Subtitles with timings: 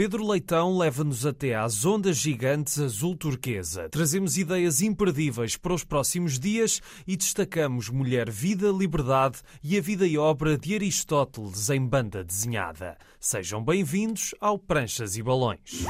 [0.00, 3.86] Pedro Leitão leva-nos até às ondas gigantes azul turquesa.
[3.90, 10.06] Trazemos ideias imperdíveis para os próximos dias e destacamos Mulher, Vida, Liberdade e a vida
[10.06, 12.96] e obra de Aristóteles em banda desenhada.
[13.20, 15.84] Sejam bem-vindos ao Pranchas e Balões.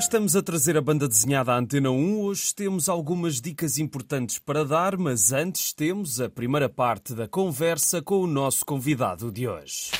[0.00, 2.20] Estamos a trazer a banda desenhada à Antena 1.
[2.22, 8.00] Hoje temos algumas dicas importantes para dar, mas antes temos a primeira parte da conversa
[8.00, 9.90] com o nosso convidado de hoje.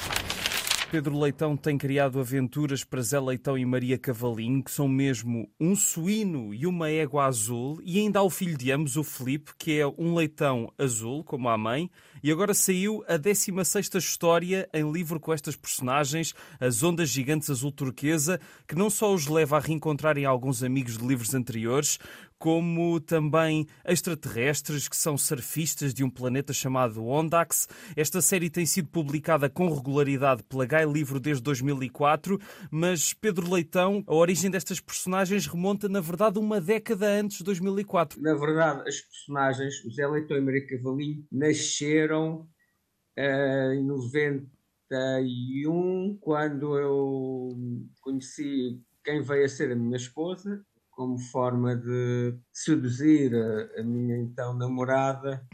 [0.91, 5.77] Pedro Leitão tem criado aventuras para Zé Leitão e Maria Cavalinho, que são mesmo um
[5.77, 9.79] suíno e uma égua azul, e ainda há o filho de ambos, o Felipe, que
[9.79, 11.91] é um leitão azul, como a mãe,
[12.23, 17.73] e agora saiu a 16ª história em livro com estas personagens, as Ondas Gigantes Azul
[17.73, 21.99] Turquesa, que não só os leva a reencontrarem alguns amigos de livros anteriores,
[22.40, 27.68] como também extraterrestres que são surfistas de um planeta chamado Ondax.
[27.95, 32.40] Esta série tem sido publicada com regularidade pela Gai Livro desde 2004,
[32.71, 38.18] mas Pedro Leitão, a origem destas personagens remonta, na verdade, uma década antes de 2004.
[38.23, 47.57] Na verdade, as personagens, José Leitão e Maria Cavalinho, nasceram uh, em 91, quando eu
[48.01, 54.17] conheci quem veio a ser a minha esposa, como forma de seduzir a, a minha
[54.19, 55.45] então namorada,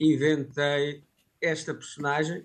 [0.00, 1.04] inventei
[1.40, 2.44] esta personagem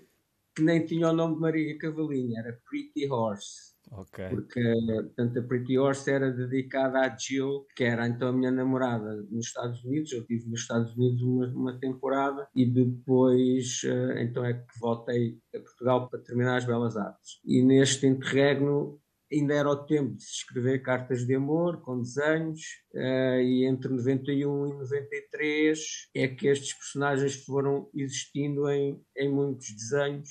[0.54, 3.69] que nem tinha o nome de Maria Cavalinho, era Pretty Horse.
[3.92, 4.28] Okay.
[4.28, 9.16] Porque portanto, a Pretty Horse era dedicada a Jill, que era então a minha namorada
[9.30, 10.12] nos Estados Unidos.
[10.12, 15.38] Eu estive nos Estados Unidos uma, uma temporada e depois uh, então é que voltei
[15.54, 17.40] a Portugal para terminar as Belas Artes.
[17.44, 19.00] E neste interregno
[19.32, 22.60] ainda era o tempo de se escrever cartas de amor com desenhos,
[22.94, 25.78] uh, e entre 91 e 93
[26.14, 30.28] é que estes personagens foram existindo em, em muitos desenhos.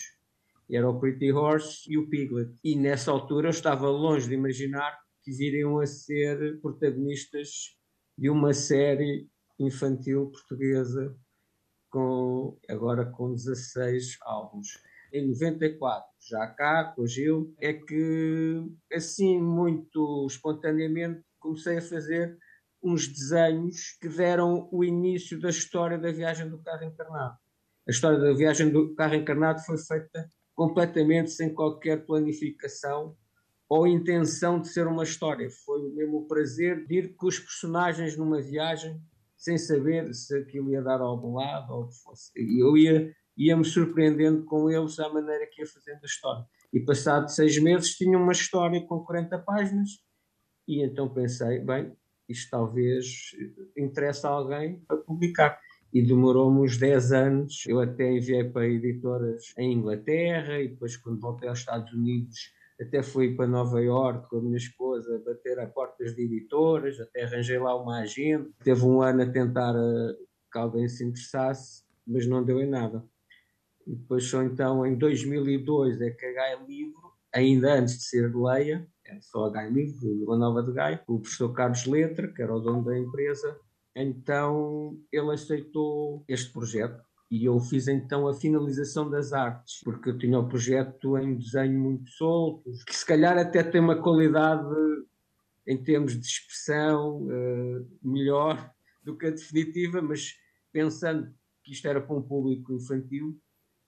[0.69, 2.53] Era o Pretty Horse e o Piglet.
[2.63, 7.75] E nessa altura eu estava longe de imaginar que viriam a ser protagonistas
[8.18, 9.28] de uma série
[9.59, 11.16] infantil portuguesa
[11.90, 14.68] com agora com 16 álbuns
[15.12, 18.63] em 94, já cá, com o Gil, é que,
[18.94, 22.38] assim, muito espontaneamente, comecei a fazer
[22.81, 27.38] uns desenhos que deram o início da história da viagem do carro encarnado.
[27.88, 33.16] A história da viagem do carro encarnado foi feita completamente sem qualquer planificação
[33.70, 35.50] ou intenção de ser uma história.
[35.50, 39.02] Foi mesmo o prazer de ir com os personagens numa viagem
[39.38, 42.34] sem saber se aquilo ia dar a algum lado ou fosse.
[42.36, 46.46] Eu ia ia-me surpreendendo com eles à maneira que ia fazendo a história.
[46.74, 49.92] E passado seis meses tinha uma história com 40 páginas
[50.68, 51.94] e então pensei, bem,
[52.28, 53.31] isto talvez
[53.78, 55.58] interesse a alguém para publicar.
[55.94, 61.19] E demorou-me uns 10 anos, eu até enviei para editoras em Inglaterra e depois quando
[61.19, 65.67] voltei aos Estados Unidos até fui para Nova York com a minha esposa bater a
[65.67, 68.50] portas de editoras, até arranjei lá uma agenda.
[68.63, 70.16] Teve um ano a tentar uh,
[70.51, 73.03] que alguém se interessasse, mas não deu em nada.
[73.85, 78.33] E depois só então em 2002 é que a Gaia Livro, ainda antes de ser
[78.33, 82.41] Leia, é só a Gaia Livro, Vila Nova de Gaia, o professor Carlos Letra, que
[82.41, 83.59] era o dono da empresa,
[84.02, 90.18] então ele aceitou este projeto e eu fiz então a finalização das artes, porque eu
[90.18, 94.68] tinha o projeto em desenho muito solto, que se calhar até tem uma qualidade
[95.68, 98.74] em termos de expressão uh, melhor
[99.04, 100.36] do que a definitiva, mas
[100.72, 101.31] pensando
[101.64, 103.40] que isto era para um público infantil,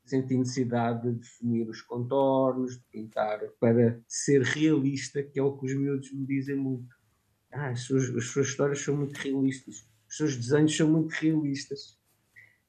[0.06, 5.66] senti necessidade de definir os contornos, de pintar para ser realista, que é o que
[5.66, 6.96] os miúdos me dizem muito.
[7.52, 11.98] Ah, as suas, as suas histórias são muito realistas, os seus desenhos são muito realistas.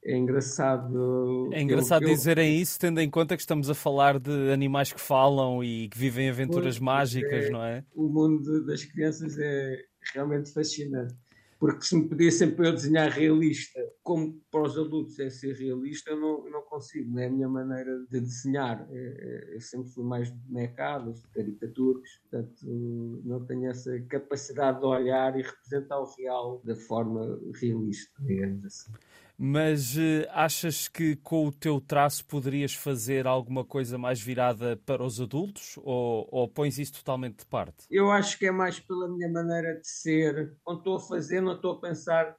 [0.04, 1.50] É engraçado.
[1.52, 2.14] É engraçado eu, eu...
[2.14, 5.98] dizerem isso, tendo em conta que estamos a falar de animais que falam e que
[5.98, 7.84] vivem aventuras pois, mágicas, é, não é?
[7.94, 9.84] O mundo das crianças é
[10.14, 11.14] realmente fascinante
[11.62, 16.10] porque se me pedissem para eu desenhar realista, como para os adultos é ser realista,
[16.10, 18.84] eu não, não consigo, não é a minha maneira de desenhar.
[18.90, 22.66] É, é, eu sempre fui mais de bonecadas, de caricaturas, portanto
[23.24, 28.90] não tenho essa capacidade de olhar e representar o real da forma realista, digamos assim.
[29.38, 35.02] Mas uh, achas que com o teu traço poderias fazer alguma coisa mais virada para
[35.02, 37.86] os adultos ou, ou pões isso totalmente de parte?
[37.90, 40.56] Eu acho que é mais pela minha maneira de ser.
[40.62, 42.36] Quando estou a fazer, não estou a pensar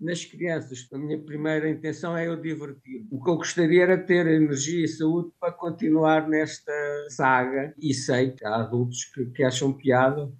[0.00, 0.86] nas crianças.
[0.92, 3.06] A minha primeira intenção é eu divertir.
[3.10, 6.72] O que eu gostaria era ter energia e saúde para continuar nesta
[7.10, 7.74] saga.
[7.78, 10.30] E sei que há adultos que, que acham piada,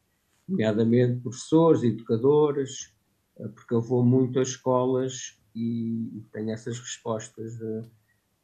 [0.49, 2.95] nomeadamente professores, educadores,
[3.39, 7.83] eh, porque eu vou muito às escolas e tenho essas respostas de,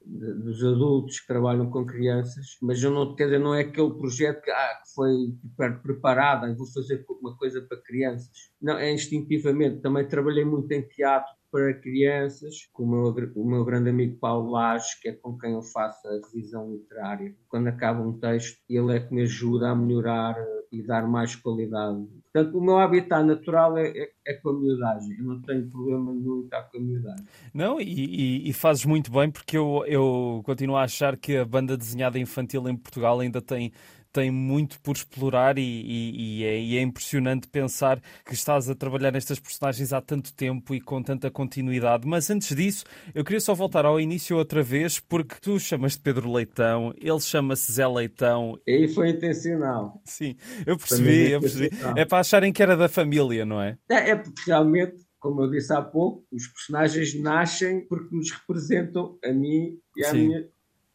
[0.05, 3.95] de, dos adultos que trabalham com crianças, mas eu não, quer dizer, não é aquele
[3.95, 5.35] projeto que, ah, que foi
[5.83, 8.31] preparado, e vou fazer uma coisa para crianças.
[8.61, 9.81] Não, é instintivamente.
[9.81, 14.51] Também trabalhei muito em teatro para crianças, com o meu, o meu grande amigo Paulo
[14.51, 17.37] Lage, que é com quem eu faço a revisão literária.
[17.47, 21.37] Quando acaba um texto, ele é que me ajuda a melhorar eh, e dar mais
[21.37, 22.07] qualidade.
[22.33, 25.19] Portanto, o meu habitat natural é, é, é com a miudagem.
[25.19, 27.27] Eu não tenho problema nenhum estar com a miudagem.
[27.53, 31.45] Não, e, e, e, fazes muito bem, porque eu, eu continuo a achar que a
[31.45, 33.71] banda desenhada infantil em Portugal ainda tem
[34.13, 38.75] tem muito por explorar e, e, e, é, e, é, impressionante pensar que estás a
[38.75, 42.07] trabalhar nestas personagens há tanto tempo e com tanta continuidade.
[42.07, 46.31] Mas antes disso, eu queria só voltar ao início outra vez, porque tu chamas-te Pedro
[46.31, 48.59] Leitão, ele chama-se Zé Leitão.
[48.67, 50.01] E foi intencional.
[50.05, 50.37] Sim,
[50.67, 51.71] eu percebi, eu percebi.
[51.97, 53.79] É para acharem que era da família, não é?
[53.89, 59.17] É, é porque realmente como eu disse há pouco, os personagens nascem porque nos representam
[59.25, 60.49] a mim e à minha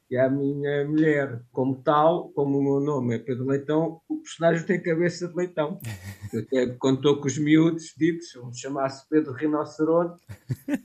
[0.09, 1.42] e a minha mulher.
[1.51, 5.80] Como tal, como o meu nome é Pedro Leitão, o personagem tem cabeça de leitão.
[6.33, 10.19] Até contou com os miúdos ditos, se chamasse Pedro Rinoceronte,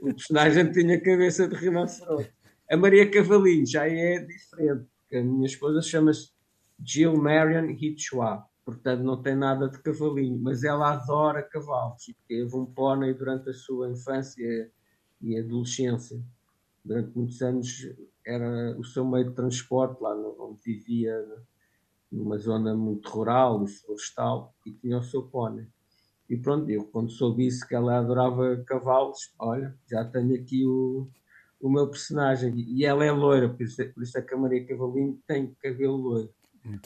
[0.01, 2.33] o personagem tinha cabeça de rinoceronte.
[2.71, 6.31] A Maria Cavalinho já é diferente, porque a minha esposa chama-se
[6.85, 8.47] Jill Marion Hitchwa.
[8.65, 12.05] Portanto, não tem nada de cavalinho, mas ela adora cavalos.
[12.29, 14.71] Teve um pônei durante a sua infância
[15.21, 16.23] e adolescência.
[16.85, 17.89] Durante muitos anos
[18.27, 21.25] era o seu meio de transporte, lá onde vivia,
[22.11, 25.67] numa zona muito rural florestal, e tinha o seu pônei.
[26.29, 31.09] E pronto, eu quando soube isso que ela adorava cavalos, olha, já tenho aqui o,
[31.61, 32.55] o meu personagem.
[32.57, 35.97] E ela é loira, por isso, por isso é que a Maria Cavalinho tem cabelo
[35.97, 36.35] loiro.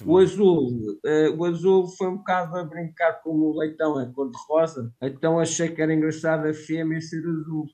[0.04, 0.66] o azul,
[1.04, 4.92] uh, o azul foi um bocado a brincar com o leitão, é cor de rosa,
[5.00, 7.66] então achei que era engraçado a fêmea ser azul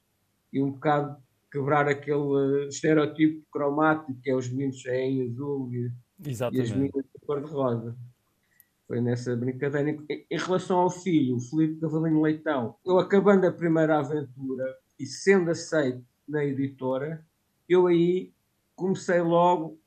[0.52, 1.16] e um bocado
[1.52, 5.92] quebrar aquele estereotipo cromático que é os meninos em azul e,
[6.26, 7.94] e as meninas de cor-de-rosa.
[8.88, 9.90] Foi nessa brincadeira.
[9.90, 14.64] Em, em relação ao filho, o Felipe Cavalinho Leitão, eu acabando a primeira aventura
[14.98, 17.24] e sendo aceito na editora,
[17.68, 18.32] eu aí
[18.74, 19.78] comecei logo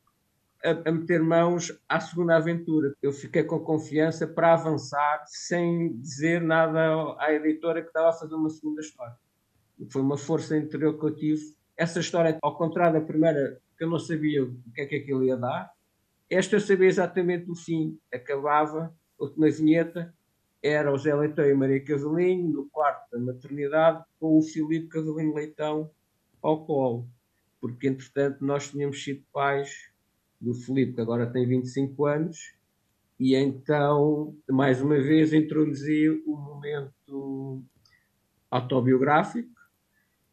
[0.63, 2.93] a, a, meter mãos à segunda aventura.
[3.01, 8.35] Eu fiquei com confiança para avançar sem dizer nada à editora que estava a fazer
[8.35, 9.15] uma segunda história.
[9.91, 13.89] Foi uma força interior que eu tive essa história, ao contrário da primeira, que eu
[13.89, 15.71] não sabia o que é que aquilo ia dar,
[16.29, 17.99] esta eu sabia exatamente o fim.
[18.13, 20.13] Acabava, a última vinheta,
[20.63, 25.35] era o Zé Leitão e Maria Cavalinho, no quarto da maternidade, com o Filipe Cavalinho
[25.35, 25.91] Leitão
[26.41, 27.07] ao colo.
[27.61, 29.91] Porque, entretanto, nós tínhamos sido pais
[30.41, 32.55] do Filipe, que agora tem 25 anos,
[33.19, 37.63] e então, mais uma vez, introduzi o momento
[38.51, 39.54] autobiográfico,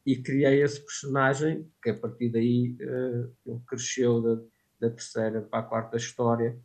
[0.04, 4.34] e criei esse personagem que a partir daí uh, ele cresceu da,
[4.80, 6.58] da, terceira para a quarta história.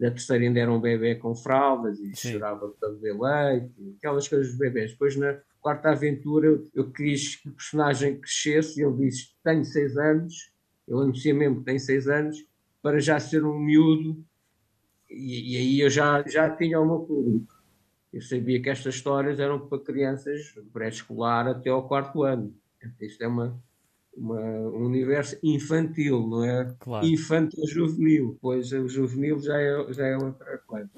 [0.00, 2.32] Da terceira ainda era um bebê com fraldas e Sim.
[2.32, 4.92] chorava para beber leite aquelas coisas dos bebês.
[4.92, 9.64] Depois na quarta aventura eu, eu quis que o personagem crescesse e ele disse tenho
[9.64, 10.50] seis anos.
[10.88, 12.36] Ele anuncia mesmo que tem seis anos
[12.80, 14.24] para já ser um miúdo.
[15.08, 17.54] E, e aí eu já, já tinha o meu público.
[18.10, 22.54] Eu sabia que estas histórias eram para crianças pré-escolar até ao quarto ano
[23.00, 23.62] isto é uma,
[24.16, 26.74] uma, um universo infantil, não é?
[26.78, 27.06] Claro.
[27.06, 30.90] Infantil juvenil, pois o juvenil já é, já é outra coisa.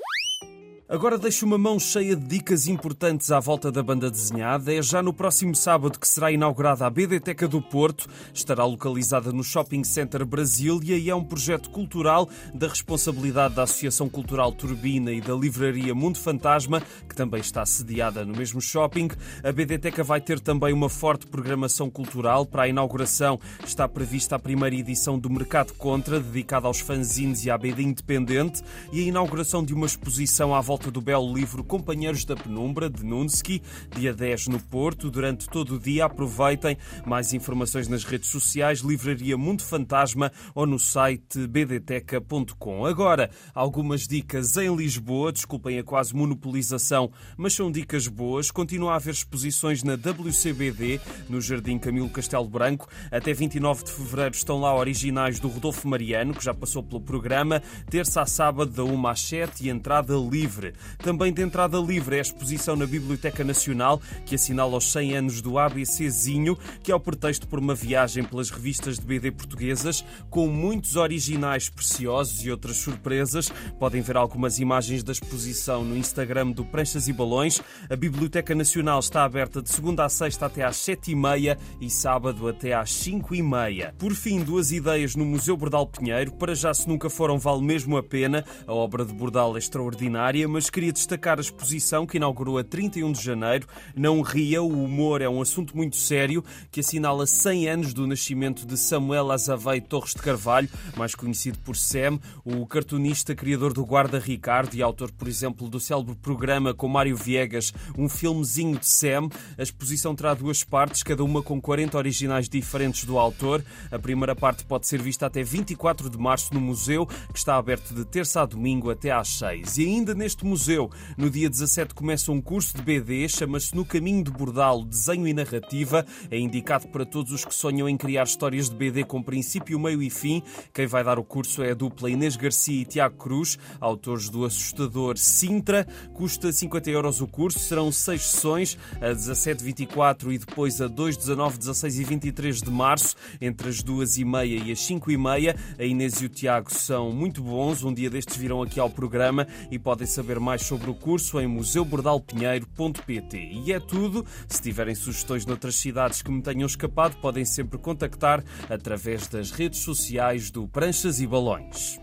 [0.86, 4.70] Agora deixo uma mão cheia de dicas importantes à volta da banda desenhada.
[4.70, 8.06] É já no próximo sábado que será inaugurada a BDteca do Porto.
[8.34, 14.10] Estará localizada no Shopping Center Brasília e é um projeto cultural da responsabilidade da Associação
[14.10, 19.08] Cultural Turbina e da Livraria Mundo Fantasma, que também está sediada no mesmo shopping.
[19.42, 22.44] A BDteca vai ter também uma forte programação cultural.
[22.44, 27.50] Para a inauguração está prevista a primeira edição do Mercado Contra, dedicada aos fanzines e
[27.50, 28.62] à BD Independente,
[28.92, 32.90] e a inauguração de uma exposição à volta volta do belo livro Companheiros da Penumbra,
[32.90, 33.62] de Nunsky,
[33.96, 35.08] dia 10 no Porto.
[35.08, 36.76] Durante todo o dia aproveitem
[37.06, 42.84] mais informações nas redes sociais, Livraria Mundo Fantasma ou no site bdteca.com.
[42.84, 48.50] Agora, algumas dicas em Lisboa, desculpem a quase monopolização, mas são dicas boas.
[48.50, 52.88] Continua a haver exposições na WCBD, no Jardim Camilo Castelo Branco.
[53.12, 57.62] Até 29 de fevereiro estão lá originais do Rodolfo Mariano, que já passou pelo programa.
[57.88, 60.63] Terça a sábado, da 1 às 7 e entrada livre.
[60.64, 60.74] Livre.
[60.98, 65.40] Também de entrada livre é a exposição na Biblioteca Nacional, que assinala os 100 anos
[65.42, 70.46] do ABCzinho, que é o pretexto por uma viagem pelas revistas de BD portuguesas, com
[70.48, 73.50] muitos originais preciosos e outras surpresas.
[73.78, 77.60] Podem ver algumas imagens da exposição no Instagram do Pranchas e Balões.
[77.90, 81.90] A Biblioteca Nacional está aberta de segunda a sexta até às sete e meia e
[81.90, 83.94] sábado até às cinco e meia.
[83.98, 86.32] Por fim, duas ideias no Museu Bordal Pinheiro.
[86.32, 88.44] Para já, se nunca foram, vale mesmo a pena.
[88.66, 93.10] A obra de Bordal é extraordinária, mas queria destacar a exposição que inaugurou a 31
[93.10, 93.66] de janeiro.
[93.92, 98.64] Não ria, o humor é um assunto muito sério que assinala 100 anos do nascimento
[98.64, 104.20] de Samuel Azavei Torres de Carvalho, mais conhecido por Sam, o cartunista criador do Guarda
[104.20, 109.28] Ricardo e autor, por exemplo, do célebre programa com Mário Viegas, um filmezinho de Sam.
[109.58, 113.64] A exposição terá duas partes, cada uma com 40 originais diferentes do autor.
[113.90, 117.92] A primeira parte pode ser vista até 24 de março no museu, que está aberto
[117.92, 119.78] de terça a domingo até às 6.
[119.78, 124.22] E ainda neste museu, no dia 17 começa um curso de BD, chama-se No Caminho
[124.22, 126.04] de Bordal, Desenho e Narrativa.
[126.30, 130.02] É indicado para todos os que sonham em criar histórias de BD com princípio, meio
[130.02, 130.42] e fim.
[130.72, 134.44] Quem vai dar o curso é a dupla Inês Garcia e Tiago Cruz, autores do
[134.44, 135.86] assustador Sintra.
[136.12, 141.16] Custa 50 euros o curso, serão seis sessões, a 17, 24 e depois a 2,
[141.16, 145.16] 19, 16 e 23 de março, entre as duas e meia e as 5 e
[145.16, 145.56] meia.
[145.78, 149.46] A Inês e o Tiago são muito bons, um dia destes virão aqui ao programa
[149.70, 153.36] e podem saber mais sobre o curso em museubordalpinheiro.pt.
[153.64, 154.24] E é tudo.
[154.48, 159.80] Se tiverem sugestões noutras cidades que me tenham escapado, podem sempre contactar através das redes
[159.80, 161.98] sociais do Pranchas e Balões.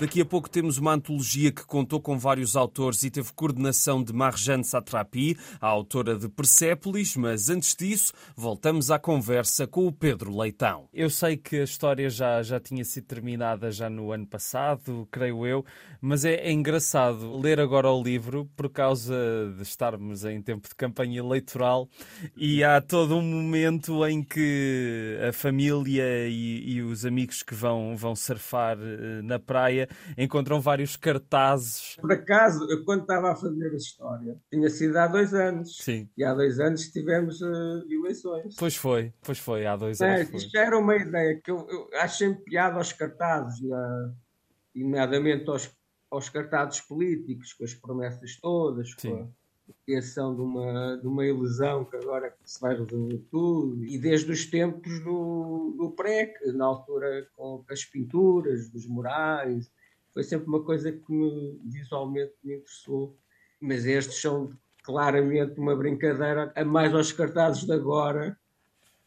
[0.00, 4.14] Daqui a pouco temos uma antologia que contou com vários autores e teve coordenação de
[4.14, 10.34] Marjane Satrapi, a autora de Persépolis, mas antes disso, voltamos à conversa com o Pedro
[10.34, 10.88] Leitão.
[10.90, 15.46] Eu sei que a história já, já tinha sido terminada já no ano passado, creio
[15.46, 15.66] eu,
[16.00, 19.14] mas é, é engraçado ler agora o livro por causa
[19.54, 21.86] de estarmos em tempo de campanha eleitoral
[22.34, 27.94] e há todo um momento em que a família e, e os amigos que vão,
[27.98, 31.96] vão surfar eh, na praia encontram vários cartazes.
[32.00, 35.76] Por acaso, eu quando estava a fazer a história, tinha sido há dois anos.
[35.78, 36.08] Sim.
[36.16, 38.54] E há dois anos tivemos uh, eleições.
[38.58, 40.42] Pois foi, pois foi, há dois é, anos.
[40.42, 44.14] Isto era uma ideia que eu, eu acho sempre piada aos cartazes, uh,
[44.74, 45.70] nomeadamente aos,
[46.10, 49.10] aos cartazes políticos, com as promessas todas, Sim.
[49.10, 49.22] com
[49.70, 54.30] a criação de uma, de uma ilusão que agora se vai resolver tudo, e desde
[54.30, 59.70] os tempos do, do PREC, na altura com as pinturas, dos murais,
[60.12, 63.16] foi sempre uma coisa que me, visualmente me interessou.
[63.60, 64.52] Mas estes são
[64.82, 68.36] claramente uma brincadeira a mais aos cartazes de agora,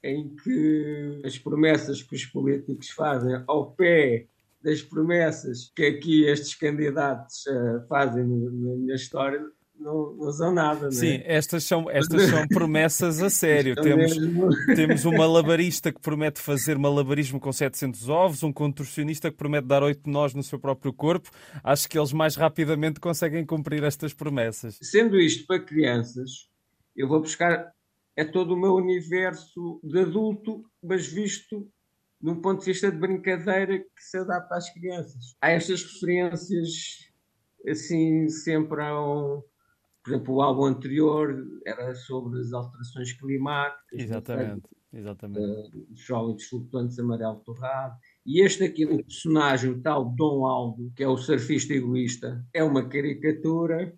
[0.04, 4.28] em que as promessas que os políticos fazem ao pé
[4.62, 9.46] das promessas que aqui estes candidatos uh, fazem na minha história
[9.84, 10.92] não, não são nada, não é?
[10.92, 13.76] Sim, estas são, estas são promessas a sério.
[13.82, 14.16] temos,
[14.76, 19.84] temos um malabarista que promete fazer malabarismo com 700 ovos, um contorcionista que promete dar
[19.84, 21.30] 8 nós no seu próprio corpo.
[21.64, 24.80] Acho que eles mais rapidamente conseguem cumprir estas promessas.
[24.82, 26.48] Sendo isto para crianças,
[26.96, 27.72] eu vou buscar
[28.16, 31.68] é todo o meu universo de adulto, mas visto
[32.22, 35.36] num ponto de vista de brincadeira que se adapta às crianças.
[35.42, 36.70] Há estas referências
[37.68, 39.42] assim sempre a um,
[40.04, 44.00] por exemplo, o álbum anterior era sobre as alterações climáticas.
[44.00, 45.40] Exatamente, exatamente.
[45.40, 47.96] Uh, jovens flutuantes amarelo torrado.
[48.26, 52.62] E este aqui, o personagem, o tal Dom Aldo, que é o surfista egoísta, é
[52.64, 53.94] uma caricatura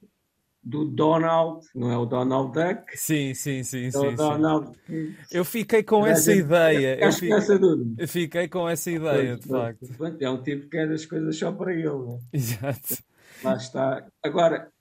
[0.66, 2.98] do Donald, não é o Donald Duck?
[2.98, 3.86] Sim, sim, sim.
[3.86, 4.76] É sim, o Donald.
[4.88, 5.16] Sim.
[5.32, 7.00] Eu fiquei com essa gente, ideia.
[7.04, 7.58] Eu fiquei,
[8.00, 9.88] eu fiquei com essa ideia, de facto.
[10.20, 11.86] É um tipo que é das coisas só para ele.
[11.86, 12.20] Não é?
[12.38, 13.04] Exato.
[13.44, 14.08] Lá está.
[14.24, 14.72] Agora,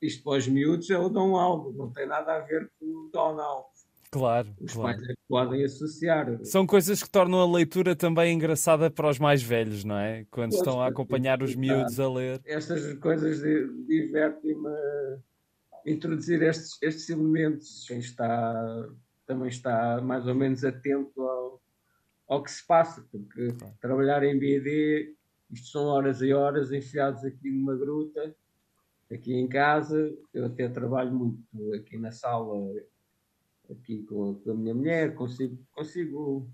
[0.00, 3.10] isto para os miúdos é o Dom Aldo, não tem nada a ver com o
[3.12, 3.66] Donald.
[4.10, 4.48] Claro.
[4.60, 4.96] Os claro.
[4.96, 6.44] pais é que podem associar.
[6.44, 10.24] São coisas que tornam a leitura também engraçada para os mais velhos, não é?
[10.30, 12.40] Quando pois, estão a acompanhar os miúdos a ler.
[12.46, 13.40] Estas coisas
[13.86, 14.70] divertem-me
[15.84, 17.84] introduzir estes, estes elementos.
[17.86, 18.88] Quem está
[19.26, 21.62] também está mais ou menos atento ao,
[22.26, 23.74] ao que se passa, porque claro.
[23.78, 25.14] trabalhar em BD,
[25.50, 28.34] isto são horas e horas enfiados aqui numa gruta
[29.10, 31.42] Aqui em casa, eu até trabalho muito
[31.74, 32.54] aqui na sala,
[33.70, 36.46] aqui com, a minha mulher, consigo, consigo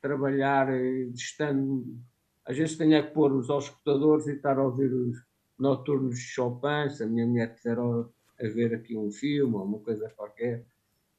[0.00, 0.68] trabalhar
[1.14, 1.98] estando.
[2.44, 5.16] Às vezes tenho é que pôr os auscultadores e estar a ouvir os
[5.58, 9.78] noturnos de Chopin, se a minha mulher quiser a ver aqui um filme ou uma
[9.78, 10.66] coisa qualquer,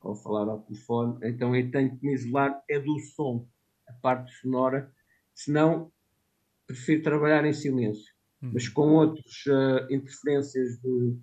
[0.01, 3.45] ou falar ao telefone, então eu tenho que me isolar é do som,
[3.87, 4.93] a parte sonora,
[5.33, 5.91] senão
[6.67, 8.51] prefiro trabalhar em silêncio uhum.
[8.53, 11.15] mas com outras uh, interferências de,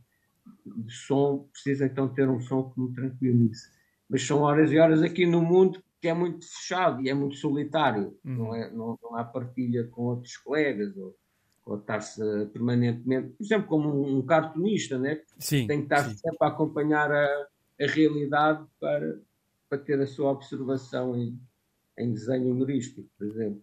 [0.64, 3.70] de, som, precisa então ter um som que me tranquilize.
[4.08, 7.37] Mas são horas e horas aqui no mundo que é muito fechado e é muito
[7.37, 8.37] solitário, uhum.
[8.37, 11.16] não, é, não, não, há partilha com outros colegas ou,
[11.64, 12.20] ou estar-se
[12.52, 15.23] permanentemente, por exemplo, como um, um cartunista, né?
[15.38, 16.14] sim, tem que estar sim.
[16.14, 17.46] sempre a acompanhar a,
[17.80, 19.18] a realidade para,
[19.68, 21.38] para ter a sua observação em,
[21.99, 23.62] em desenho humorístico, por exemplo.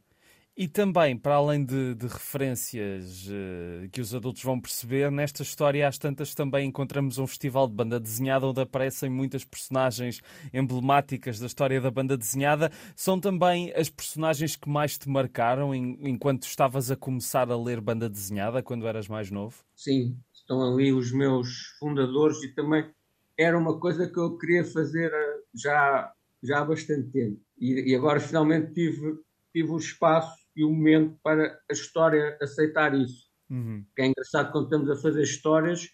[0.55, 5.87] E também, para além de, de referências uh, que os adultos vão perceber, nesta história,
[5.87, 10.21] às tantas, também encontramos um festival de banda desenhada onde aparecem muitas personagens
[10.53, 12.71] emblemáticas da história da banda desenhada.
[12.95, 17.81] São também as personagens que mais te marcaram em, enquanto estavas a começar a ler
[17.81, 19.55] banda desenhada, quando eras mais novo?
[19.75, 22.87] Sim, estão ali os meus fundadores e também
[23.35, 27.41] era uma coisa que eu queria fazer eh, já, já há bastante tempo.
[27.59, 29.17] E, e agora finalmente tive,
[29.51, 33.27] tive o espaço e o momento para a história aceitar isso.
[33.49, 33.85] Uhum.
[33.95, 35.89] Que é engraçado quando estamos a fazer histórias,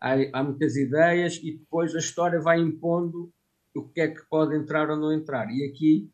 [0.00, 3.32] há, há, muitas ideias e depois a história vai impondo
[3.74, 5.50] o que é que pode entrar ou não entrar.
[5.50, 6.10] E aqui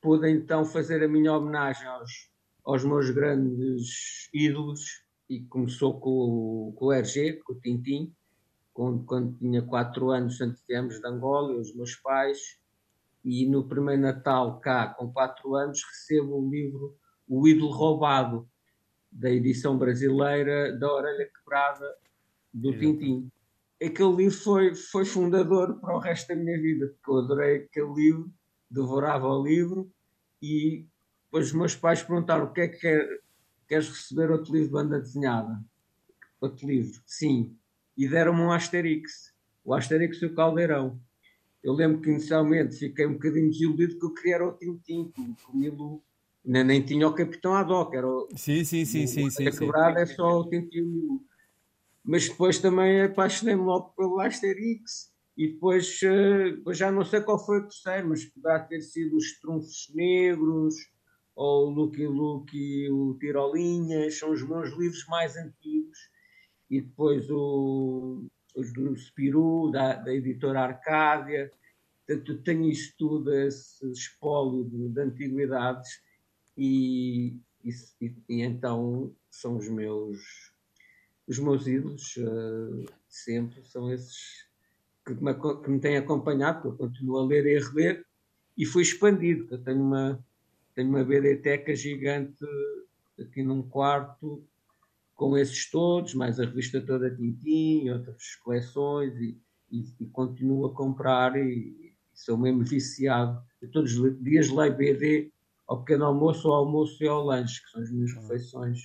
[0.00, 2.30] pude então fazer a minha homenagem aos,
[2.64, 8.14] aos meus grandes ídolos e começou com, com o RG, com o Tintim,
[8.72, 12.58] quando, quando tinha quatro anos, antes viemos de Angola, os meus pais,
[13.24, 16.96] e no primeiro Natal cá, com quatro anos, recebo o livro
[17.28, 18.48] o ídolo roubado
[19.10, 21.96] da edição brasileira da Orelha Quebrada
[22.52, 23.30] do Tintim.
[23.82, 27.94] Aquele livro foi, foi fundador para o resto da minha vida, porque eu adorei aquele
[27.94, 28.32] livro,
[28.70, 29.90] devorava o livro
[30.42, 30.86] e
[31.24, 33.20] depois os meus pais perguntaram o que é que quer,
[33.68, 35.60] queres receber outro livro de banda desenhada?
[36.40, 37.00] Outro livro?
[37.06, 37.56] Sim.
[37.96, 41.00] E deram-me um Asterix, o Asterix e o Caldeirão.
[41.62, 46.04] Eu lembro que inicialmente fiquei um bocadinho desiludido que eu queria o Tintim, comigo
[46.44, 49.50] nem, nem tinha o Capitão Haddock, era o, sim, sim, sim, o, sim, sim, a
[49.50, 51.20] quebrada é só o Tintin
[52.04, 57.44] mas depois também apaixonei-me logo pelo Asterix e depois, eh, depois já não sei qual
[57.44, 60.74] foi o terceiro, mas poderá ter sido os Trunfos Negros
[61.34, 65.98] ou o Lucky Luke o Tirolinhas, são os meus livros mais antigos.
[66.70, 71.50] E depois o, os do Spiru, da, da editora Arcádia.
[72.06, 75.88] Portanto tenho isto tudo, esse espólio de, de antiguidades
[76.56, 77.70] e, e,
[78.28, 80.52] e, então são os meus
[81.26, 84.46] os meus ídolos uh, sempre são esses
[85.06, 88.06] que me, que me têm acompanhado, que eu continuo a ler e a reler
[88.56, 90.24] e fui expandido, eu tenho uma
[90.74, 92.44] tenho uma biblioteca gigante
[93.18, 94.44] aqui num quarto
[95.14, 99.38] com esses todos, mais a revista toda Tintim, outras coleções e,
[99.70, 103.40] e, e continuo a comprar e, e sou mesmo viciado.
[103.62, 105.32] Eu todos os dias leio BD
[105.66, 108.80] ao pequeno almoço, ao almoço e ao lanche, que são as minhas refeições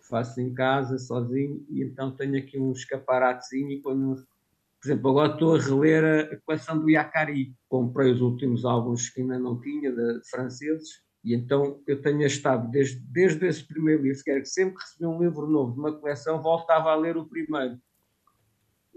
[0.00, 5.10] que faço em casa, sozinho, e então tenho aqui um escaparatezinho e ponho, por exemplo,
[5.10, 7.54] agora estou a reler a, coleção do Yakari.
[7.68, 12.22] Comprei os últimos álbuns que ainda não tinha, de, de franceses, e então eu tenho
[12.22, 15.72] estado desde, desde esse primeiro livro, que era que sempre que recebia um livro novo
[15.72, 17.78] de uma coleção, voltava a ler o primeiro.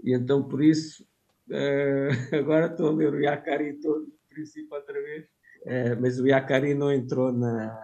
[0.04, 1.04] E então por isso,
[1.48, 5.26] uh, agora estou a ler o Yakari todo, do princípio outra vez
[5.68, 7.78] é, mas o Iacari não entrou na.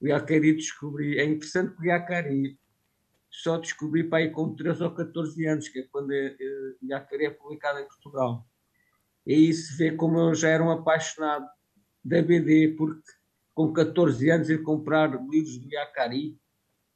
[0.00, 1.16] O Iacari descobri.
[1.16, 2.58] É interessante que o Iacari
[3.30, 6.86] só descobri para aí com 13 ou 14 anos, que é quando é, é, o
[6.86, 8.44] Iacari é publicado em Portugal.
[9.24, 11.46] E aí se vê como eu já era um apaixonado
[12.04, 13.12] da BD, porque
[13.54, 16.36] com 14 anos ir comprar livros do Iacari,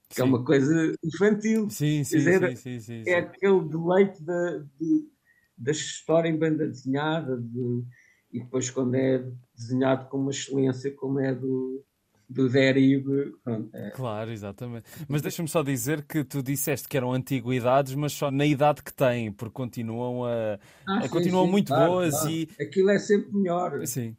[0.08, 0.22] que sim.
[0.22, 1.70] é uma coisa infantil.
[1.70, 5.08] Sim, sim, dizer, sim, sim, sim, É aquele deleite da, de,
[5.56, 7.84] da história em banda desenhada, de,
[8.32, 11.84] e depois quando é desenhado com uma excelência como é do,
[12.28, 13.34] do Derive.
[13.72, 13.90] É.
[13.90, 14.86] Claro, exatamente.
[15.08, 18.92] Mas deixa-me só dizer que tu disseste que eram antiguidades, mas só na idade que
[18.92, 22.30] têm, porque continuam a, ah, a sim, continuam sim, muito claro, boas claro.
[22.30, 23.86] e aquilo é sempre melhor.
[23.86, 24.16] Sim.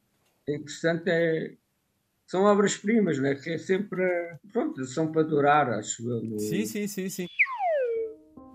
[0.47, 1.53] É interessante é
[2.27, 3.35] são obras-primas, né?
[3.35, 4.01] Que é sempre
[4.51, 6.39] pronto, são para durar, acho eu.
[6.39, 7.27] Sim, sim, sim, sim.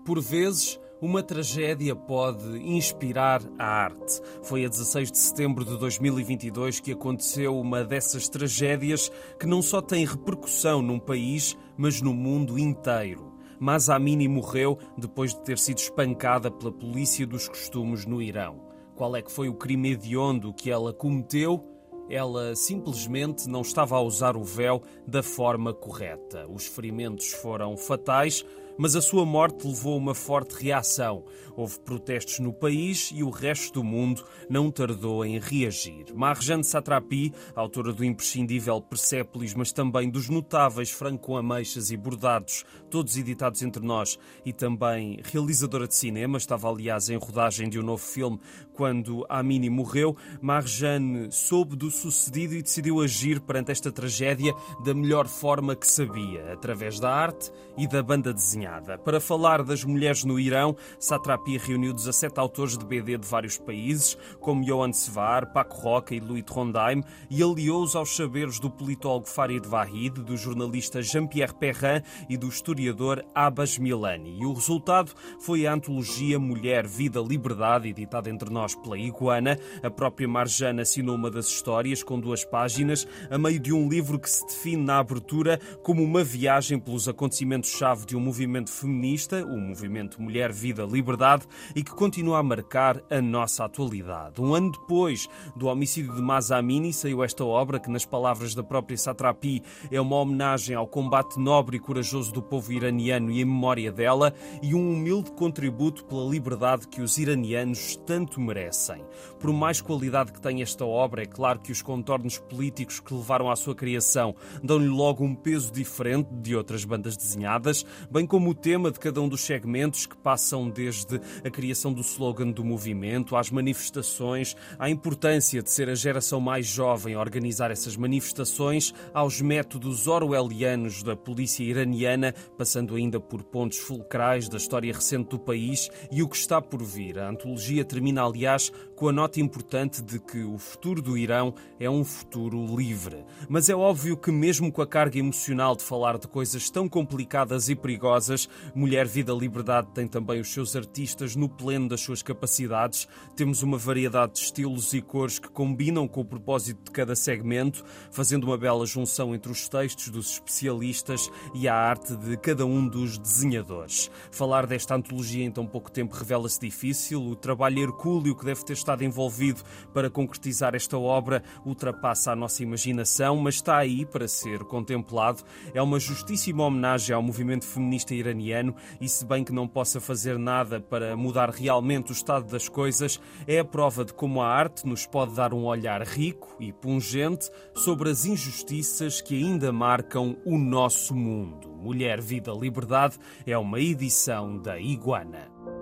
[0.05, 4.21] Por vezes uma tragédia pode inspirar a arte.
[4.43, 9.09] Foi a 16 de setembro de 2022 que aconteceu uma dessas tragédias
[9.39, 13.33] que não só tem repercussão num país, mas no mundo inteiro.
[13.59, 18.61] Mas Amini morreu depois de ter sido espancada pela polícia dos costumes no Irão.
[18.95, 21.65] Qual é que foi o crime hediondo que ela cometeu?
[22.09, 26.47] Ela simplesmente não estava a usar o véu da forma correta.
[26.49, 28.43] Os ferimentos foram fatais,
[28.79, 31.25] mas a sua morte levou a uma forte reação.
[31.53, 36.05] Houve protestos no país e o resto do mundo não tardou em reagir.
[36.15, 43.17] Marjane Satrapi, autora do imprescindível Persépolis, mas também dos notáveis Franco Ameixas e Bordados, todos
[43.17, 48.01] editados entre nós, e também realizadora de cinema, estava aliás em rodagem de um novo
[48.01, 48.39] filme
[48.73, 50.15] quando Amini morreu.
[50.41, 54.53] Marjane soube do sucedido e decidiu agir perante esta tragédia
[54.85, 58.68] da melhor forma que sabia, através da arte e da banda desenhada.
[59.03, 64.17] Para falar das mulheres no Irão, Satrapi reuniu 17 autores de BD de vários países,
[64.39, 69.65] como Johan Sevar, Paco Roca e Louis Trondheim, e aliou-os aos saberes do politólogo Farid
[69.65, 74.39] Vahid, do jornalista Jean-Pierre Perrin e do historiador Abbas Milani.
[74.39, 79.57] E o resultado foi a antologia Mulher, Vida, Liberdade, editada entre nós pela Iguana.
[79.81, 84.19] A própria Marjana assinou uma das histórias com duas páginas, a meio de um livro
[84.19, 89.57] que se define na abertura como uma viagem pelos acontecimentos-chave de um movimento feminista, o
[89.57, 94.41] movimento Mulher, Vida, Liberdade, e que continua a marcar a nossa atualidade.
[94.41, 98.63] Um ano depois do homicídio de Masa Amini, saiu esta obra que, nas palavras da
[98.63, 103.45] própria Satrapi, é uma homenagem ao combate nobre e corajoso do povo iraniano e em
[103.45, 109.03] memória dela, e um humilde contributo pela liberdade que os iranianos tanto merecem.
[109.39, 113.49] Por mais qualidade que tenha esta obra, é claro que os contornos políticos que levaram
[113.49, 118.53] à sua criação dão-lhe logo um peso diferente de outras bandas desenhadas, bem como o
[118.53, 123.37] tema de cada um dos segmentos que passam desde a criação do slogan do movimento,
[123.37, 129.39] às manifestações, à importância de ser a geração mais jovem a organizar essas manifestações, aos
[129.39, 135.89] métodos orwellianos da polícia iraniana, passando ainda por pontos fulcrais da história recente do país
[136.11, 137.19] e o que está por vir.
[137.19, 141.89] A antologia termina, aliás, com a nota importante de que o futuro do Irão é
[141.89, 143.23] um futuro livre.
[143.47, 147.69] Mas é óbvio que, mesmo com a carga emocional de falar de coisas tão complicadas
[147.69, 153.07] e perigosas, Mulher, Vida, Liberdade tem também os seus artistas no pleno das suas capacidades.
[153.37, 157.85] Temos uma variedade de estilos e cores que combinam com o propósito de cada segmento,
[158.11, 162.85] fazendo uma bela junção entre os textos dos especialistas e a arte de cada um
[162.85, 164.11] dos desenhadores.
[164.29, 167.23] Falar desta antologia em tão pouco tempo revela-se difícil.
[167.23, 169.61] O trabalho hercúleo que deve ter estado envolvido
[169.93, 175.43] para concretizar esta obra ultrapassa a nossa imaginação, mas está aí para ser contemplado.
[175.73, 180.37] É uma justíssima homenagem ao movimento feminista iraniano e, se bem que não possa fazer
[180.37, 184.87] nada para mudar realmente o estado das coisas, é a prova de como a arte
[184.87, 190.57] nos pode dar um olhar rico e pungente sobre as injustiças que ainda marcam o
[190.57, 191.69] nosso mundo.
[191.69, 195.78] Mulher, Vida, Liberdade é uma edição da Iguana.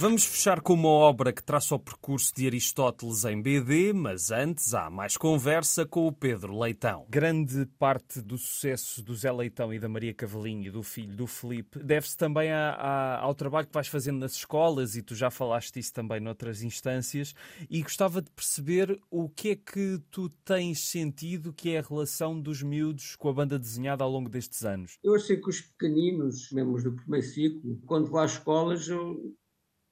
[0.00, 4.72] Vamos fechar com uma obra que traça o percurso de Aristóteles em BD, mas antes
[4.72, 7.04] há mais conversa com o Pedro Leitão.
[7.10, 11.26] Grande parte do sucesso do Zé Leitão e da Maria Cavalinho e do filho do
[11.26, 15.32] Felipe deve-se também a, a, ao trabalho que vais fazendo nas escolas e tu já
[15.32, 17.34] falaste isso também noutras instâncias
[17.68, 22.40] e gostava de perceber o que é que tu tens sentido que é a relação
[22.40, 24.96] dos miúdos com a banda desenhada ao longo destes anos.
[25.02, 29.36] Eu achei que os pequeninos, membros do primeiro ciclo, quando vou às escolas, eu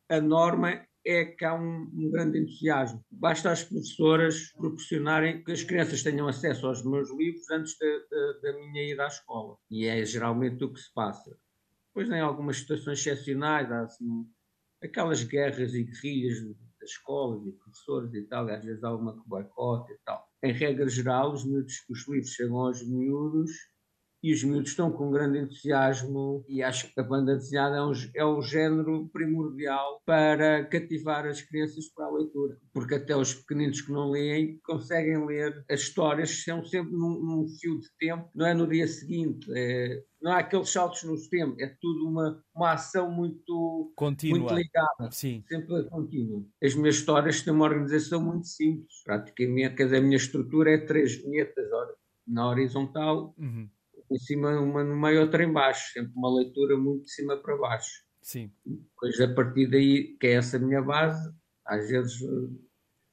[0.09, 3.05] a norma é que há um, um, grande entusiasmo.
[3.11, 7.77] Basta as professoras proporcionarem que as crianças tenham acesso aos meus livros antes
[8.43, 9.57] da, minha ida à escola.
[9.71, 11.39] E é geralmente o que se passa.
[11.89, 14.27] Depois, em algumas situações excepcionais, há assim,
[14.83, 16.43] aquelas guerras e guerrilhas
[16.81, 20.29] das escolas e professores e tal, e às vezes há uma que boicote e tal.
[20.43, 23.53] Em regra geral, os, miúdos, os livros chegam aos miúdos
[24.23, 26.45] e os miúdos estão com grande entusiasmo.
[26.49, 31.41] E acho que a banda desenhada é um, é um género primordial para cativar as
[31.41, 35.65] crianças para a leitura, porque até os pequeninos que não leem conseguem ler.
[35.71, 40.03] As histórias, são sempre num, num fio de tempo, não é no dia seguinte, é,
[40.21, 44.39] não há aqueles saltos no tempo, é tudo uma, uma ação muito, Contínua.
[44.39, 45.45] muito ligada, Sim.
[45.49, 46.45] sempre contínua.
[46.63, 51.67] As minhas histórias têm uma organização muito simples, praticamente, a minha estrutura é três vinhetas
[52.27, 53.69] na horizontal, uhum
[54.11, 57.57] em cima, uma no meio, outra em baixo, sempre uma leitura muito de cima para
[57.57, 58.05] baixo.
[58.23, 58.51] Sim.
[58.65, 61.33] Depois, a partir daí, que é essa minha base,
[61.65, 62.49] às vezes eh,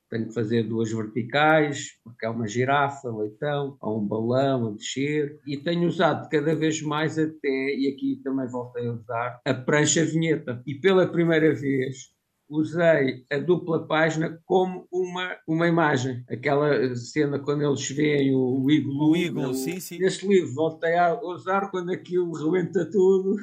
[0.09, 5.39] tenho que fazer duas verticais, porque há uma girafa, leitão, há um balão a descer,
[5.45, 10.05] e tenho usado cada vez mais até, e aqui também voltei a usar, a prancha
[10.05, 10.61] vinheta.
[10.67, 12.12] E pela primeira vez
[12.53, 16.23] usei a dupla página como uma, uma imagem.
[16.29, 19.11] Aquela cena quando eles veem o, o iglu.
[19.11, 19.97] O iglu, sim, sim.
[19.99, 23.35] Neste livro voltei a usar quando aquilo rebenta tudo.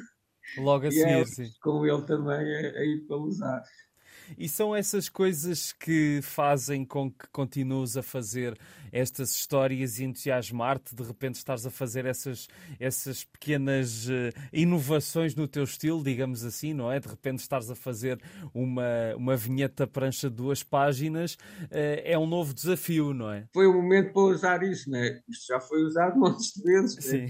[0.57, 1.49] Logo a é seguir, é, sim.
[1.61, 3.63] Com ele também a, a ir para usar.
[4.37, 8.57] E são essas coisas que fazem com que continues a fazer
[8.91, 12.47] estas histórias e entusiasmar-te, de repente estares a fazer essas,
[12.79, 16.99] essas pequenas uh, inovações no teu estilo, digamos assim, não é?
[16.99, 18.21] De repente estares a fazer
[18.53, 23.47] uma, uma vinheta prancha de duas páginas, uh, é um novo desafio, não é?
[23.53, 25.21] Foi o momento para usar isso, não é?
[25.29, 27.05] Isto já foi usado montes de vezes.
[27.05, 27.27] Sim.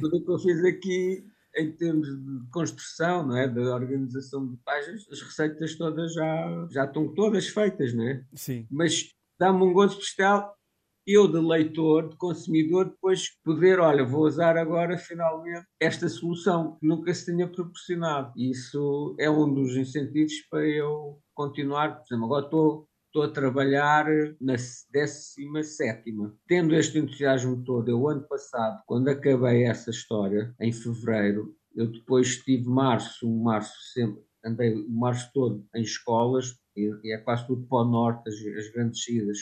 [0.00, 1.24] Tudo o que eu fiz aqui
[1.56, 3.46] em termos de construção, não é?
[3.46, 8.24] Da organização de páginas, as receitas todas já, já estão todas feitas, não é?
[8.34, 8.66] Sim.
[8.70, 10.56] Mas dá-me um gosto especial
[11.06, 16.86] eu de leitor, de consumidor, depois poder, olha, vou usar agora finalmente esta solução que
[16.86, 18.32] nunca se tinha proporcionado.
[18.36, 21.96] Isso é um dos incentivos para eu continuar.
[21.96, 24.06] Por exemplo, agora estou, estou a trabalhar
[24.40, 26.04] na 17,
[26.46, 27.88] tendo este entusiasmo todo.
[27.88, 33.74] Eu, ano passado, quando acabei essa história, em fevereiro, eu depois tive março, um março
[33.92, 38.34] sempre, andei o março todo em escolas, e, é quase tudo para o norte, as,
[38.34, 39.38] as grandes saídas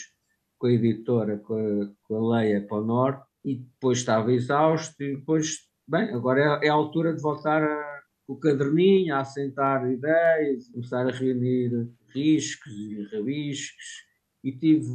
[0.60, 5.02] com a editora, com a, com a Leia para o norte, e depois estava exausto,
[5.02, 9.20] e depois, bem, agora é, é a altura de voltar a, com o caderninho, a
[9.20, 14.04] assentar ideias, começar a reunir riscos e rabiscos,
[14.44, 14.86] e tive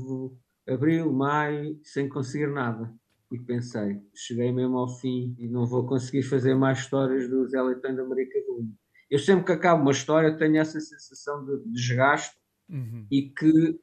[0.70, 2.94] abril, maio, sem conseguir nada.
[3.32, 7.60] E pensei, cheguei mesmo ao fim e não vou conseguir fazer mais histórias do Zé
[7.60, 8.70] Leitão da América do.
[9.10, 12.36] Eu sempre que acabo uma história tenho essa sensação de desgaste
[12.70, 13.08] uhum.
[13.12, 13.80] e que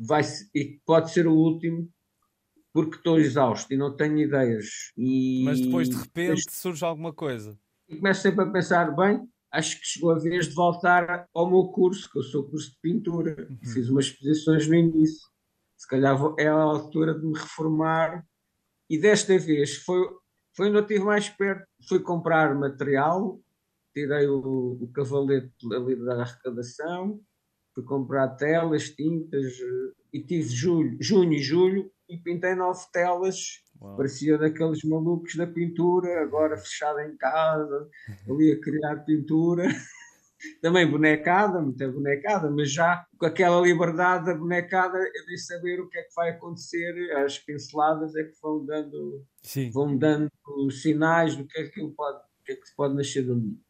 [0.00, 0.22] vai
[0.54, 1.88] e pode ser o último
[2.72, 4.92] porque estou exausto e não tenho ideias.
[4.96, 7.58] E, Mas depois de repente surge alguma coisa.
[7.88, 11.64] E começo sempre a pensar, bem, acho que chegou a vez de voltar ao meu
[11.68, 13.48] curso, que eu sou curso de pintura.
[13.50, 13.58] Uhum.
[13.72, 15.28] Fiz umas exposições no início.
[15.76, 18.24] Se calhar é a altura de me reformar.
[18.88, 20.08] E desta vez foi,
[20.56, 21.66] foi onde eu estive mais perto.
[21.88, 23.40] Fui comprar material,
[23.92, 27.20] tirei o, o cavalete ali da arrecadação,
[27.80, 33.62] fui comprar telas, tintas, eh, e tive julho, junho e julho e pintei nove telas.
[33.80, 33.96] Uau.
[33.96, 37.88] Parecia daqueles malucos da pintura, agora fechado em casa,
[38.28, 39.64] ali a criar pintura.
[40.62, 45.98] Também bonecada, muita bonecada, mas já com aquela liberdade da bonecada de saber o que
[45.98, 47.12] é que vai acontecer.
[47.18, 49.70] As pinceladas é que vão dando, Sim.
[49.70, 50.30] vão dando
[50.70, 53.60] sinais do que é que, pode, que, é que pode nascer dali.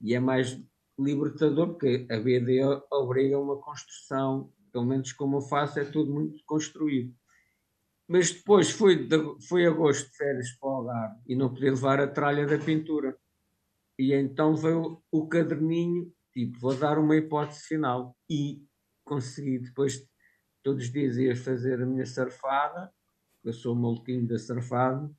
[0.00, 0.60] E é mais
[1.02, 2.60] libertador, porque a BD
[2.90, 7.14] obriga a uma construção, pelo menos como eu faço, é tudo muito construído.
[8.08, 9.16] Mas depois foi, de,
[9.48, 13.16] foi agosto de férias para o Algarve e não podia levar a tralha da pintura.
[13.98, 18.16] E então veio o caderninho, tipo, vou dar uma hipótese final.
[18.28, 18.64] E
[19.04, 20.04] consegui, depois,
[20.62, 22.92] todos os dias ia fazer a minha surfada,
[23.44, 25.10] eu sou maluquinho da surfada,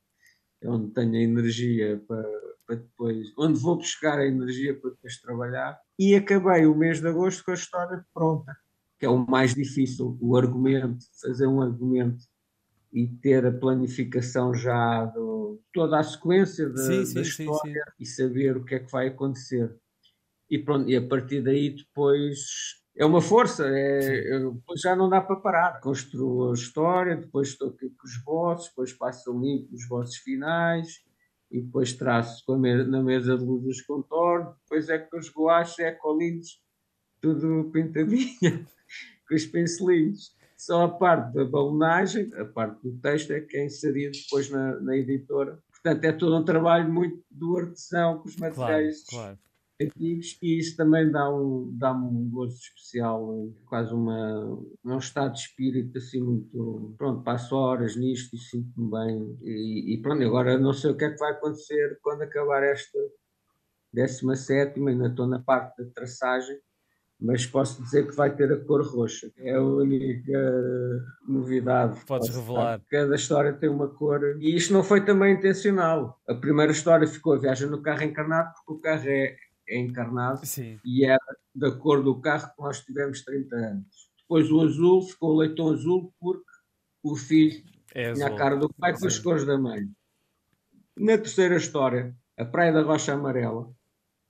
[0.62, 5.20] é onde tenho a energia para para depois, onde vou buscar a energia para depois
[5.20, 5.78] trabalhar.
[6.00, 8.56] E acabei o mês de agosto com a história pronta,
[8.98, 12.24] que é o mais difícil, o argumento, fazer um argumento
[12.94, 15.20] e ter a planificação já de
[15.74, 18.92] toda a sequência de, sim, sim, da história sim, e saber o que é que
[18.92, 19.76] vai acontecer.
[20.50, 22.40] E pronto, e a partir daí depois
[22.96, 24.40] é uma força, é,
[24.78, 25.80] já não dá para parar.
[25.80, 31.02] Construo a história, depois estou aqui com os bosses, depois passo ali os bosses finais,
[31.52, 32.44] e depois traço
[32.88, 36.62] na mesa de luz os contornos, depois é com os guaches, é colinos,
[37.20, 38.66] tudo pintadinho,
[39.28, 40.36] com os pincelinhos.
[40.58, 44.80] Só a parte da balonagem, a parte do texto, é que é inserida depois na,
[44.80, 45.60] na editora.
[45.72, 49.51] Portanto, é todo um trabalho muito do artesão com os materiais claro, claro
[49.84, 55.39] antigos e isso também dá um, dá um gosto especial, quase uma, um estado de
[55.39, 60.74] espírito assim muito, pronto, passo horas nisto e sinto-me bem e, e, pronto, agora não
[60.74, 62.98] sei o que é que vai acontecer quando acabar esta
[63.94, 66.58] 17 ainda estou na parte da traçagem,
[67.20, 69.32] mas posso dizer que vai ter a cor roxa.
[69.38, 70.39] É a única
[71.28, 72.04] novidade.
[72.06, 72.82] Podes revelar.
[72.89, 74.38] Cada história tem uma cor.
[74.39, 76.20] E isto não foi também intencional.
[76.28, 79.38] A primeira história ficou a viagem no carro encarnado, porque o carro é, é
[79.69, 80.80] encarnado Sim.
[80.84, 81.19] e era
[81.54, 84.10] da cor do carro que nós tivemos 30 anos.
[84.17, 86.52] Depois o azul ficou o leitão azul porque
[87.04, 89.89] o filho é tinha a cara do pai com as cores da mãe.
[90.97, 93.74] Na terceira história, a Praia da Rocha Amarela,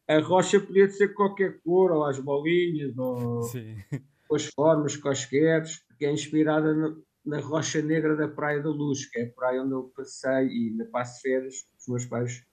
[0.08, 3.78] a rocha podia ser qualquer cor, ou as bolinhas, ou Sim.
[4.34, 5.64] as formas quaisquer,
[5.98, 9.62] que é inspirada no, na rocha negra da Praia da Luz, que é a praia
[9.62, 12.44] onde eu passei e ainda passo férias, os meus pais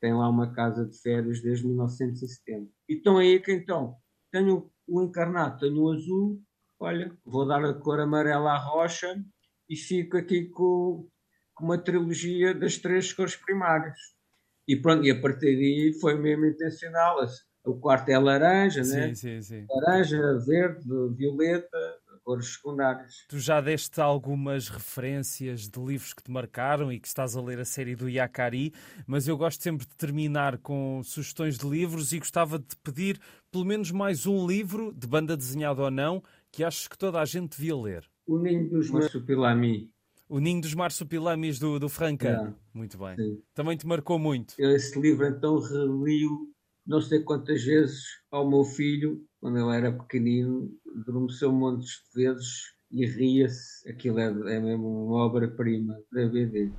[0.00, 2.70] tem lá uma casa de férias desde 1970.
[2.88, 3.96] Então aí que então,
[4.32, 6.42] tenho o encarnado, tenho o azul,
[6.78, 9.22] olha, vou dar a cor amarela à rocha
[9.68, 11.06] e fico aqui com,
[11.54, 13.98] com uma trilogia das três cores primárias.
[14.66, 17.18] E pronto, e a partir daí foi mesmo intencional.
[17.64, 19.14] O quarto é laranja, sim, né?
[19.14, 19.66] Sim, sim.
[19.68, 20.82] Laranja, verde,
[21.14, 23.24] violeta, cores secundárias.
[23.28, 27.58] Tu já deste algumas referências de livros que te marcaram e que estás a ler
[27.58, 28.72] a série do Yakari,
[29.06, 33.64] mas eu gosto sempre de terminar com sugestões de livros e gostava de pedir pelo
[33.64, 37.56] menos mais um livro, de banda desenhada ou não, que achas que toda a gente
[37.56, 38.08] devia ler.
[38.26, 39.90] O Ninho dos Marsupilami.
[40.28, 42.28] O Ninho dos Marsupilamis do, do Franca.
[42.28, 42.54] É.
[42.72, 43.16] Muito bem.
[43.16, 43.42] Sim.
[43.52, 44.54] Também te marcou muito.
[44.56, 46.54] Esse livro então reliu
[46.86, 52.74] não sei quantas vezes ao meu filho, quando ele era pequenino, adormeceu montes de vezes
[52.90, 53.88] e ria-se.
[53.88, 56.72] Aquilo é, é mesmo uma obra-prima da BD.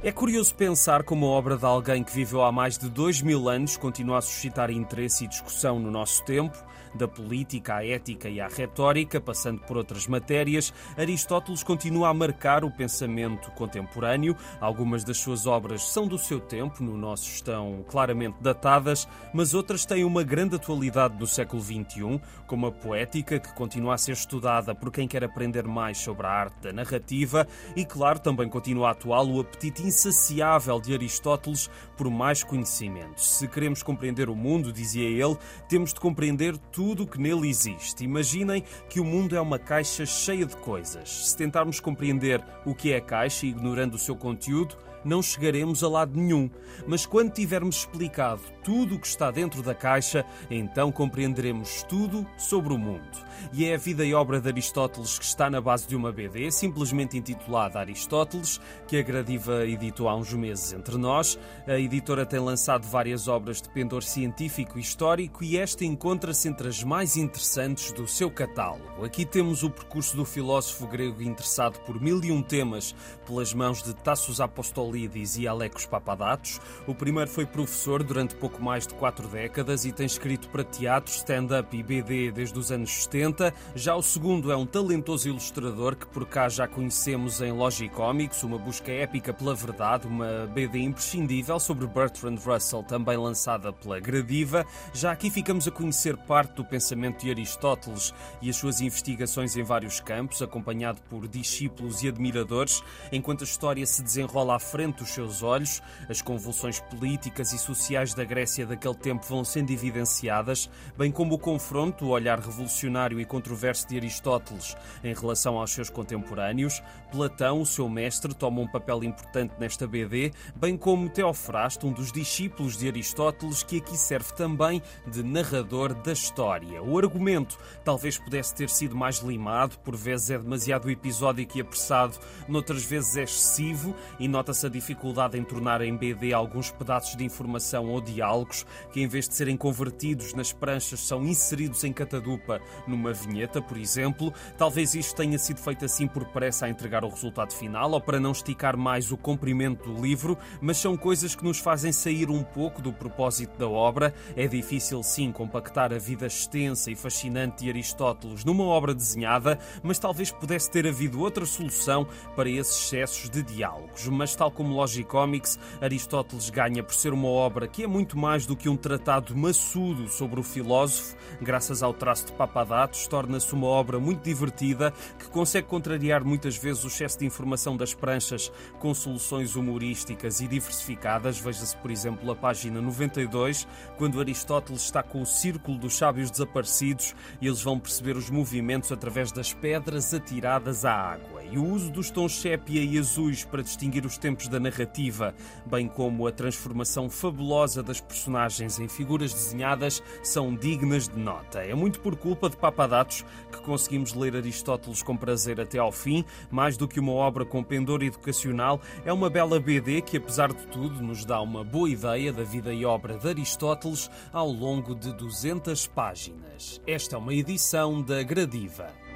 [0.00, 3.48] É curioso pensar como a obra de alguém que viveu há mais de dois mil
[3.48, 6.56] anos continua a suscitar interesse e discussão no nosso tempo
[6.94, 12.64] da política à ética e à retórica, passando por outras matérias, Aristóteles continua a marcar
[12.64, 14.36] o pensamento contemporâneo.
[14.60, 19.84] Algumas das suas obras são do seu tempo, no nosso estão claramente datadas, mas outras
[19.84, 24.74] têm uma grande atualidade no século XXI, como a poética, que continua a ser estudada
[24.74, 29.28] por quem quer aprender mais sobre a arte da narrativa, e, claro, também continua atual
[29.28, 33.20] o apetite insaciável de Aristóteles por mais conhecimento.
[33.20, 35.36] Se queremos compreender o mundo, dizia ele,
[35.68, 38.04] temos de compreender tudo o que nele existe.
[38.04, 41.28] Imaginem que o mundo é uma caixa cheia de coisas.
[41.28, 45.88] Se tentarmos compreender o que é a caixa, ignorando o seu conteúdo, não chegaremos a
[45.88, 46.50] lado nenhum.
[46.86, 52.72] Mas quando tivermos explicado tudo o que está dentro da caixa, então compreenderemos tudo sobre
[52.72, 53.18] o mundo.
[53.52, 56.50] E é a vida e obra de Aristóteles que está na base de uma BD,
[56.50, 61.38] simplesmente intitulada Aristóteles, que a Gradiva editou há uns meses entre nós.
[61.66, 66.68] A editora tem lançado várias obras de pendor científico e histórico e esta encontra-se entre
[66.68, 69.04] as mais interessantes do seu catálogo.
[69.04, 72.94] Aqui temos o percurso do filósofo grego interessado por mil e um temas
[73.26, 76.60] pelas mãos de Tassos Apostolides e Alecos Papadatos.
[76.86, 81.12] O primeiro foi professor durante pouco mais de quatro décadas e tem escrito para teatro,
[81.12, 83.27] stand-up e BD desde os anos 70.
[83.74, 88.58] Já o segundo é um talentoso ilustrador que por cá já conhecemos em Logicomics, uma
[88.58, 94.64] busca épica pela verdade, uma BD imprescindível sobre Bertrand Russell, também lançada pela Gradiva.
[94.92, 99.62] Já aqui ficamos a conhecer parte do pensamento de Aristóteles e as suas investigações em
[99.62, 105.10] vários campos, acompanhado por discípulos e admiradores, enquanto a história se desenrola à frente dos
[105.10, 111.10] seus olhos, as convulsões políticas e sociais da Grécia daquele tempo vão sendo evidenciadas, bem
[111.10, 116.82] como o confronto, o olhar revolucionário e controverso de Aristóteles em relação aos seus contemporâneos.
[117.10, 122.12] Platão, o seu mestre, toma um papel importante nesta BD, bem como Teofrasto, um dos
[122.12, 126.82] discípulos de Aristóteles, que aqui serve também de narrador da história.
[126.82, 132.18] O argumento talvez pudesse ter sido mais limado, por vezes é demasiado episódico e apressado,
[132.46, 137.24] noutras vezes é excessivo e nota-se a dificuldade em tornar em BD alguns pedaços de
[137.24, 142.60] informação ou diálogos que, em vez de serem convertidos nas pranchas, são inseridos em catadupa
[142.86, 144.32] numa vinheta, por exemplo.
[144.56, 148.20] Talvez isto tenha sido feito assim por pressa a entregar o resultado final ou para
[148.20, 152.42] não esticar mais o comprimento do livro, mas são coisas que nos fazem sair um
[152.42, 154.14] pouco do propósito da obra.
[154.36, 159.98] É difícil, sim, compactar a vida extensa e fascinante de Aristóteles numa obra desenhada, mas
[159.98, 164.06] talvez pudesse ter havido outra solução para esses excessos de diálogos.
[164.08, 168.56] Mas, tal como Logicomics, Aristóteles ganha por ser uma obra que é muito mais do
[168.56, 173.98] que um tratado maçudo sobre o filósofo, graças ao traço de Papadatos, torna-se uma obra
[174.00, 179.56] muito divertida que consegue contrariar muitas vezes o excesso de informação das pranchas com soluções
[179.56, 181.38] humorísticas e diversificadas.
[181.38, 187.14] Veja-se, por exemplo, a página 92, quando Aristóteles está com o círculo dos sábios desaparecidos
[187.40, 191.37] e eles vão perceber os movimentos através das pedras atiradas à água.
[191.50, 195.34] E o uso dos tons sépia e azuis para distinguir os tempos da narrativa,
[195.66, 201.60] bem como a transformação fabulosa das personagens em figuras desenhadas, são dignas de nota.
[201.60, 206.24] É muito por culpa de Papadatos que conseguimos ler Aristóteles com prazer até ao fim,
[206.50, 210.66] mais do que uma obra com pendor educacional, é uma bela BD que, apesar de
[210.66, 215.12] tudo, nos dá uma boa ideia da vida e obra de Aristóteles ao longo de
[215.14, 216.80] 200 páginas.
[216.86, 219.07] Esta é uma edição da Gradiva.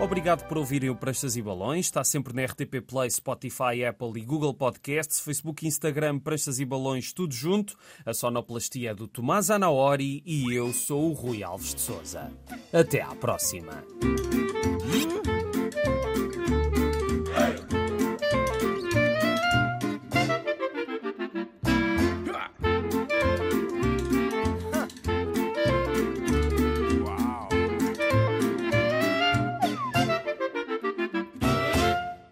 [0.00, 1.86] Obrigado por ouvirem o Pranchas e Balões.
[1.86, 7.12] Está sempre na RTP Play, Spotify, Apple e Google Podcasts, Facebook, Instagram, Pranchas e Balões,
[7.12, 7.76] tudo junto.
[8.04, 12.30] A sonoplastia é do Tomás Anaori e eu sou o Rui Alves de Souza.
[12.72, 13.84] Até à próxima.